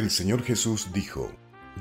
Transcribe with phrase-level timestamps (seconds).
[0.00, 1.30] El Señor Jesús dijo,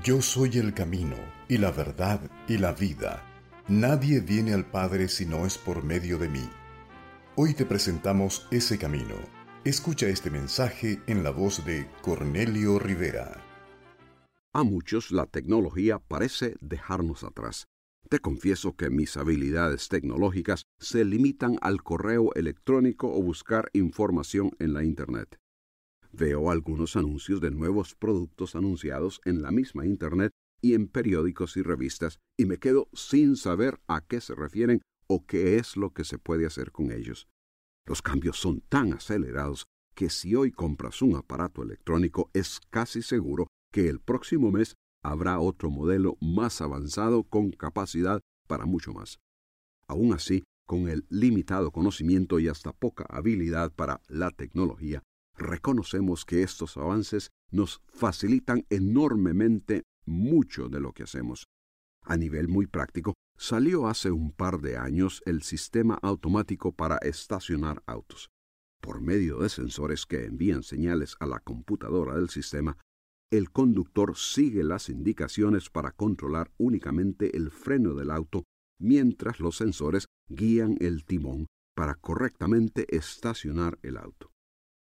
[0.04, 1.16] Yo soy el camino,
[1.48, 3.24] y la verdad, y la vida.
[3.70, 6.50] Nadie viene al Padre si no es por medio de mí.
[7.38, 9.16] Hoy te presentamos ese camino.
[9.64, 13.42] Escucha este mensaje en la voz de Cornelio Rivera.
[14.52, 17.70] A muchos la tecnología parece dejarnos atrás.
[18.10, 24.74] Te confieso que mis habilidades tecnológicas se limitan al correo electrónico o buscar información en
[24.74, 25.39] la Internet.
[26.12, 31.62] Veo algunos anuncios de nuevos productos anunciados en la misma Internet y en periódicos y
[31.62, 36.04] revistas y me quedo sin saber a qué se refieren o qué es lo que
[36.04, 37.28] se puede hacer con ellos.
[37.86, 39.66] Los cambios son tan acelerados
[39.96, 45.40] que si hoy compras un aparato electrónico es casi seguro que el próximo mes habrá
[45.40, 49.20] otro modelo más avanzado con capacidad para mucho más.
[49.88, 55.02] Aún así, con el limitado conocimiento y hasta poca habilidad para la tecnología,
[55.40, 61.48] reconocemos que estos avances nos facilitan enormemente mucho de lo que hacemos.
[62.04, 67.82] A nivel muy práctico, salió hace un par de años el sistema automático para estacionar
[67.86, 68.30] autos.
[68.82, 72.78] Por medio de sensores que envían señales a la computadora del sistema,
[73.32, 78.44] el conductor sigue las indicaciones para controlar únicamente el freno del auto
[78.80, 84.32] mientras los sensores guían el timón para correctamente estacionar el auto.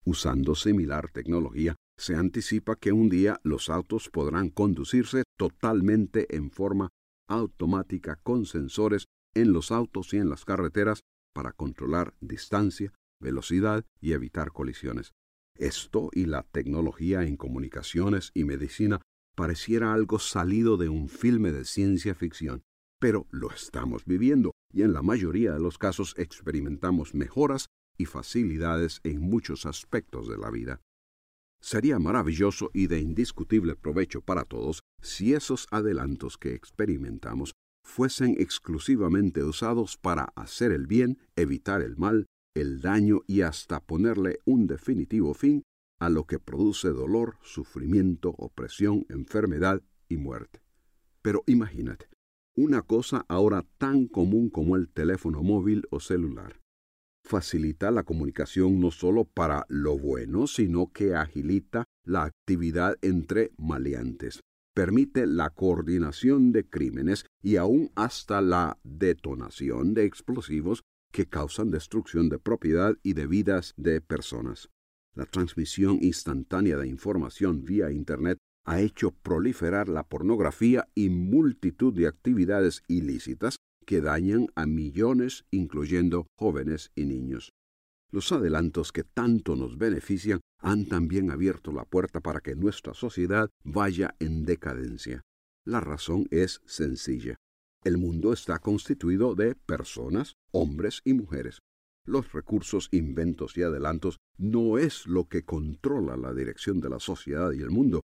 [0.07, 6.87] Usando similar tecnología, se anticipa que un día los autos podrán conducirse totalmente en forma
[7.27, 11.01] automática con sensores en los autos y en las carreteras
[11.33, 15.11] para controlar distancia, velocidad y evitar colisiones.
[15.57, 19.01] Esto y la tecnología en comunicaciones y medicina
[19.35, 22.61] pareciera algo salido de un filme de ciencia ficción,
[22.97, 29.01] pero lo estamos viviendo y en la mayoría de los casos experimentamos mejoras y facilidades
[29.03, 30.81] en muchos aspectos de la vida.
[31.59, 37.53] Sería maravilloso y de indiscutible provecho para todos si esos adelantos que experimentamos
[37.83, 44.39] fuesen exclusivamente usados para hacer el bien, evitar el mal, el daño y hasta ponerle
[44.45, 45.63] un definitivo fin
[45.99, 50.61] a lo que produce dolor, sufrimiento, opresión, enfermedad y muerte.
[51.23, 52.07] Pero imagínate,
[52.55, 56.59] una cosa ahora tan común como el teléfono móvil o celular
[57.27, 64.41] facilita la comunicación no solo para lo bueno, sino que agilita la actividad entre maleantes,
[64.73, 72.29] permite la coordinación de crímenes y aún hasta la detonación de explosivos que causan destrucción
[72.29, 74.69] de propiedad y de vidas de personas.
[75.15, 82.07] La transmisión instantánea de información vía Internet ha hecho proliferar la pornografía y multitud de
[82.07, 87.53] actividades ilícitas que dañan a millones, incluyendo jóvenes y niños.
[88.11, 93.49] Los adelantos que tanto nos benefician han también abierto la puerta para que nuestra sociedad
[93.63, 95.21] vaya en decadencia.
[95.65, 97.37] La razón es sencilla.
[97.83, 101.61] El mundo está constituido de personas, hombres y mujeres.
[102.05, 107.51] Los recursos, inventos y adelantos no es lo que controla la dirección de la sociedad
[107.53, 108.01] y el mundo,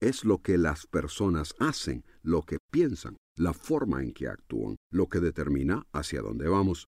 [0.00, 5.08] es lo que las personas hacen, lo que piensan, la forma en que actúan, lo
[5.08, 6.86] que determina hacia dónde vamos.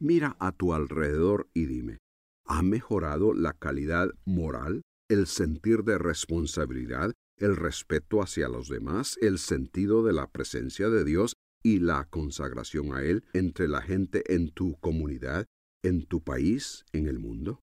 [0.00, 1.98] Mira a tu alrededor y dime,
[2.46, 9.38] ¿ha mejorado la calidad moral, el sentir de responsabilidad, el respeto hacia los demás, el
[9.38, 14.50] sentido de la presencia de Dios y la consagración a Él entre la gente en
[14.50, 15.46] tu comunidad,
[15.82, 17.60] en tu país, en el mundo?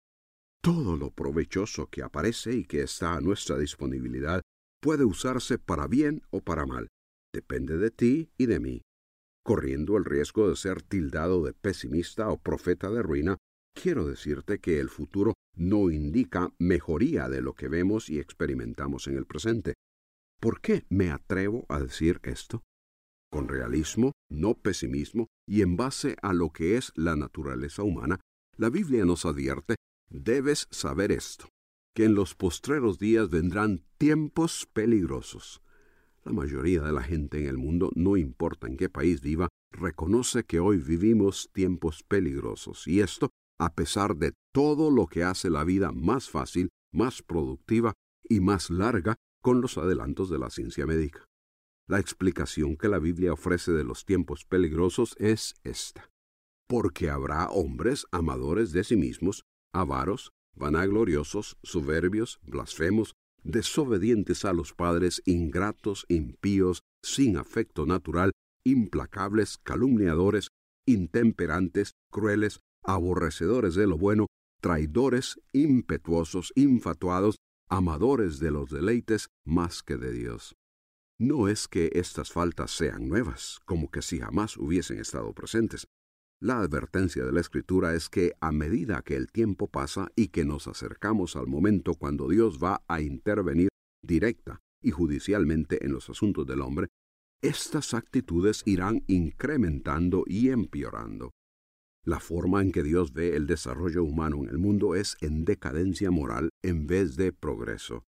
[0.62, 4.43] Todo lo provechoso que aparece y que está a nuestra disponibilidad
[4.81, 6.88] puede usarse para bien o para mal.
[7.32, 8.82] Depende de ti y de mí.
[9.43, 13.38] corriendo el riesgo de ser tildado de pesimista o profeta de ruina,
[13.75, 19.17] quiero decirte que el futuro no indica mejoría de lo que vemos y experimentamos en
[19.17, 19.75] el presente.
[20.41, 22.62] ¿Por qué me atrevo a decir esto?
[23.31, 28.21] Con realismo, no pesimismo, y en base a lo que es la naturaleza humana,
[28.56, 29.77] la Biblia nos advierte,
[30.11, 31.49] debes saber esto,
[31.94, 35.62] que en los postreros días vendrán tiempos peligrosos.
[36.25, 40.44] La mayoría de la gente en el mundo, no importa en qué país viva, reconoce
[40.44, 45.64] que hoy vivimos tiempos peligrosos, y esto a pesar de todo lo que hace la
[45.64, 47.93] vida más fácil, más productiva
[48.28, 51.26] y más larga con los adelantos de la ciencia médica.
[51.86, 56.08] La explicación que la Biblia ofrece de los tiempos peligrosos es esta.
[56.69, 59.44] Porque habrá hombres amadores de sí mismos,
[59.75, 68.30] avaros, vanagloriosos, soberbios, blasfemos, desobedientes a los padres, ingratos, impíos, sin afecto natural,
[68.64, 70.48] implacables, calumniadores,
[70.86, 74.26] intemperantes, crueles, aborrecedores de lo bueno,
[74.60, 77.36] traidores, impetuosos, infatuados,
[77.68, 80.54] amadores de los deleites más que de Dios.
[81.18, 85.86] No es que estas faltas sean nuevas, como que si jamás hubiesen estado presentes.
[86.42, 90.46] La advertencia de la Escritura es que a medida que el tiempo pasa y que
[90.46, 93.69] nos acercamos al momento cuando Dios va a intervenir
[94.02, 96.88] directa y judicialmente en los asuntos del hombre,
[97.42, 101.31] estas actitudes irán incrementando y empeorando.
[102.06, 106.10] La forma en que Dios ve el desarrollo humano en el mundo es en decadencia
[106.10, 108.04] moral en vez de progreso.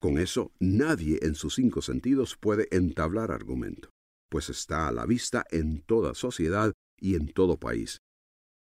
[0.00, 3.90] Con eso nadie en sus cinco sentidos puede entablar argumento,
[4.30, 7.98] pues está a la vista en toda sociedad y en todo país.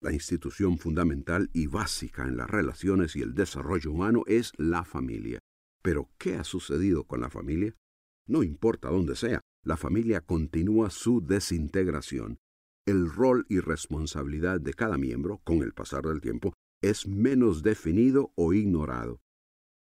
[0.01, 5.39] La institución fundamental y básica en las relaciones y el desarrollo humano es la familia.
[5.81, 7.75] Pero, ¿qué ha sucedido con la familia?
[8.27, 12.38] No importa dónde sea, la familia continúa su desintegración
[12.85, 18.33] el rol y responsabilidad de cada miembro, con el pasar del tiempo, es menos definido
[18.35, 19.21] o ignorado.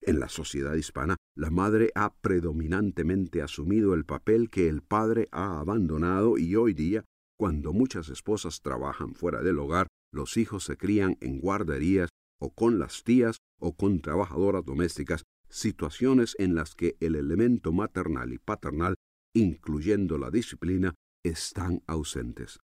[0.01, 5.59] En la sociedad hispana, la madre ha predominantemente asumido el papel que el padre ha
[5.59, 7.05] abandonado y hoy día,
[7.41, 12.77] cuando muchas esposas trabajan fuera del hogar, los hijos se crían en guarderías o con
[12.77, 18.93] las tías o con trabajadoras domésticas, situaciones en las que el elemento maternal y paternal,
[19.33, 20.93] incluyendo la disciplina,
[21.23, 22.59] están ausentes.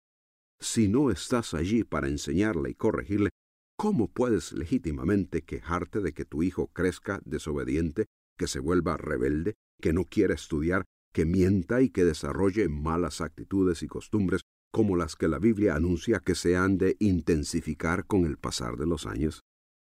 [0.61, 3.31] Si no estás allí para enseñarle y corregirle,
[3.79, 9.95] ¿cómo puedes legítimamente quejarte de que tu hijo crezca desobediente, que se vuelva rebelde, que
[9.95, 10.85] no quiera estudiar,
[11.15, 14.43] que mienta y que desarrolle malas actitudes y costumbres
[14.77, 18.87] como las que la Biblia anuncia que se han de intensificar con el pasar de
[18.87, 19.41] los años?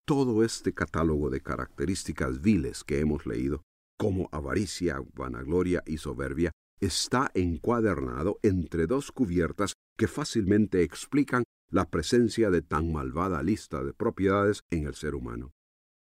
[0.06, 3.64] Todo este catálogo de características viles que hemos leído,
[3.98, 12.50] como avaricia, vanagloria y soberbia, está encuadernado entre dos cubiertas que fácilmente explican la presencia
[12.50, 15.50] de tan malvada lista de propiedades en el ser humano.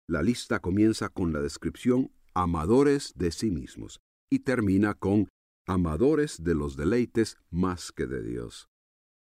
[0.06, 5.30] La lista comienza con la descripción amadores de sí mismos y termina con
[5.65, 8.69] amadores de los deleites más que de Dios.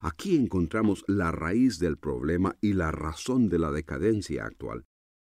[0.00, 4.84] Aquí encontramos la raíz del problema y la razón de la decadencia actual.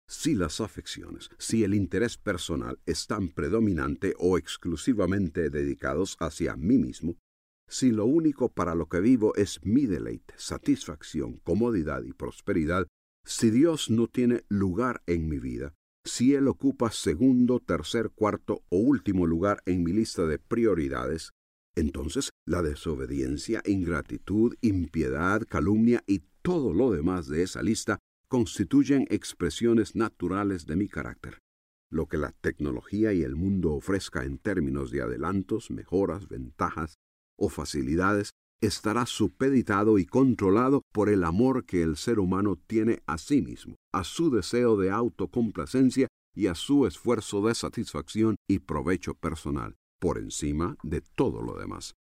[0.07, 7.17] Si las afecciones, si el interés personal están predominante o exclusivamente dedicados hacia mí mismo,
[7.67, 12.87] si lo único para lo que vivo es mi deleite, satisfacción, comodidad y prosperidad,
[13.25, 15.73] si Dios no tiene lugar en mi vida,
[16.05, 21.31] si Él ocupa segundo, tercer, cuarto o último lugar en mi lista de prioridades,
[21.75, 29.95] entonces la desobediencia, ingratitud, impiedad, calumnia y todo lo demás de esa lista constituyen expresiones
[29.95, 31.37] naturales de mi carácter.
[31.91, 36.95] Lo que la tecnología y el mundo ofrezca en términos de adelantos, mejoras, ventajas,
[37.37, 38.31] o facilidades
[38.61, 43.75] estará supeditado y controlado por el amor que el ser humano tiene a sí mismo,
[43.91, 50.17] a su deseo de autocomplacencia y a su esfuerzo de satisfacción y provecho personal, por
[50.17, 51.95] encima de todo lo demás.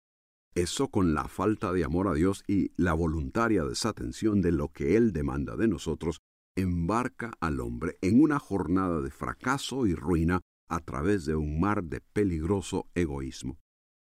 [0.54, 4.98] Eso con la falta de amor a Dios y la voluntaria desatención de lo que
[4.98, 6.20] Él demanda de nosotros,
[6.58, 11.84] embarca al hombre en una jornada de fracaso y ruina a través de un mar
[11.84, 13.58] de peligroso egoísmo.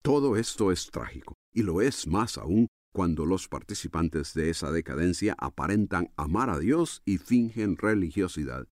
[0.06, 5.36] Todo esto es trágico, y lo es más aún cuando los participantes de esa decadencia
[5.40, 8.68] aparentan amar a Dios y fingen religiosidad.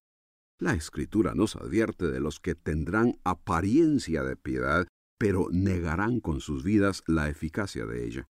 [0.60, 4.86] La Escritura nos advierte de los que tendrán apariencia de piedad,
[5.18, 8.28] pero negarán con sus vidas la eficacia de ella.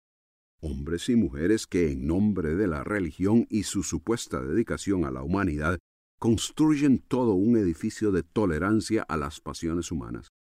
[0.63, 5.23] Hombres y mujeres que en nombre de la religión y su supuesta dedicación a la
[5.23, 5.79] humanidad
[6.19, 10.34] construyen todo un edificio de tolerancia a las pasiones humanas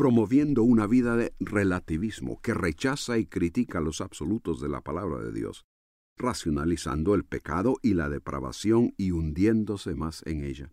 [0.00, 5.30] promoviendo una vida de relativismo que rechaza y critica los absolutos de la palabra de
[5.30, 5.66] Dios,
[6.16, 10.72] racionalizando el pecado y la depravación y hundiéndose más en ella.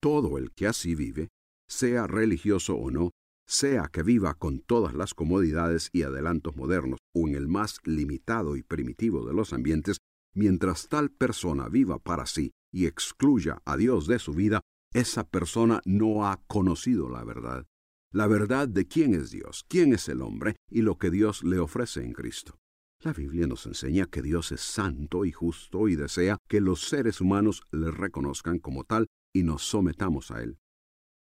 [0.00, 1.28] Todo el que así vive,
[1.68, 3.10] sea religioso o no,
[3.46, 8.56] sea que viva con todas las comodidades y adelantos modernos o en el más limitado
[8.56, 9.98] y primitivo de los ambientes,
[10.34, 14.62] mientras tal persona viva para sí y excluya a Dios de su vida,
[14.94, 17.66] esa persona no ha conocido la verdad,
[18.14, 21.58] la verdad de quién es Dios, quién es el hombre y lo que Dios le
[21.58, 22.60] ofrece en Cristo.
[23.00, 27.20] La Biblia nos enseña que Dios es santo y justo y desea que los seres
[27.20, 30.58] humanos le reconozcan como tal y nos sometamos a Él.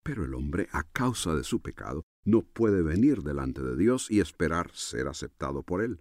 [0.04, 4.20] Pero el hombre, a causa de su pecado, no puede venir delante de Dios y
[4.20, 5.98] esperar ser aceptado por Él.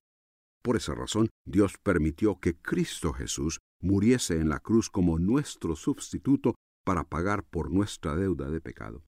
[0.62, 6.56] Por esa razón, Dios permitió que Cristo Jesús muriese en la cruz como nuestro sustituto
[6.84, 9.04] para pagar por nuestra deuda de pecado.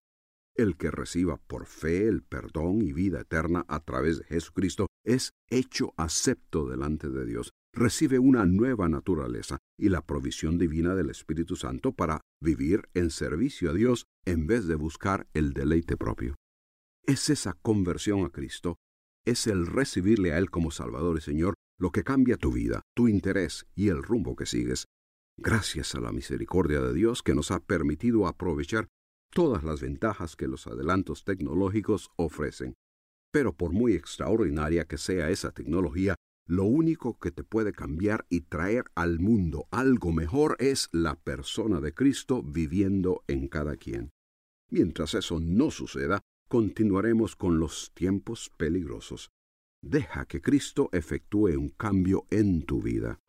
[0.56, 5.32] El que reciba por fe el perdón y vida eterna a través de Jesucristo es
[5.50, 11.56] hecho acepto delante de Dios, recibe una nueva naturaleza y la provisión divina del Espíritu
[11.56, 16.36] Santo para vivir en servicio a Dios en vez de buscar el deleite propio.
[17.06, 18.78] Es esa conversión a Cristo,
[19.26, 23.08] es el recibirle a Él como Salvador y Señor lo que cambia tu vida, tu
[23.08, 24.86] interés y el rumbo que sigues.
[25.36, 28.88] Gracias a la misericordia de Dios que nos ha permitido aprovechar
[29.34, 32.76] todas las ventajas que los adelantos tecnológicos ofrecen.
[33.32, 36.16] Pero por muy extraordinaria que sea esa tecnología,
[36.48, 41.80] lo único que te puede cambiar y traer al mundo algo mejor es la persona
[41.80, 44.12] de Cristo viviendo en cada quien.
[44.70, 49.30] Mientras eso no suceda, continuaremos con los tiempos peligrosos.
[49.82, 53.20] Deja que Cristo efectúe un cambio en tu vida.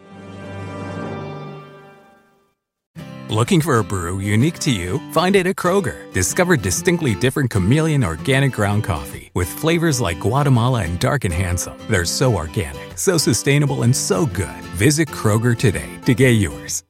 [3.29, 5.01] Looking for a brew unique to you?
[5.11, 6.09] Find it at Kroger.
[6.13, 11.75] Discover distinctly different chameleon organic ground coffee with flavors like Guatemala and Dark and Handsome.
[11.89, 14.63] They're so organic, so sustainable, and so good.
[14.77, 16.85] Visit Kroger today to get yours.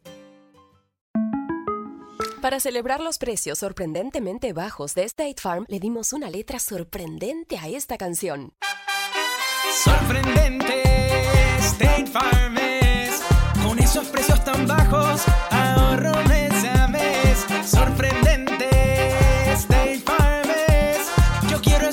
[2.40, 7.68] Para celebrar los precios sorprendentemente bajos de State Farm, le dimos una letra sorprendente a
[7.68, 8.54] esta canción.
[9.84, 10.84] Sorprendente,
[11.62, 13.24] State Farm es,
[13.64, 16.27] con esos precios tan bajos, ahorro